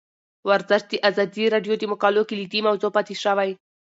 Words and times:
ورزش 0.49 0.81
د 0.91 0.93
ازادي 1.09 1.43
راډیو 1.53 1.73
د 1.77 1.83
مقالو 1.91 2.27
کلیدي 2.29 2.59
موضوع 2.67 2.91
پاتې 2.95 3.15
شوی. 3.23 3.51